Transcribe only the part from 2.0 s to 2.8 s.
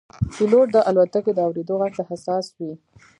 حساس وي.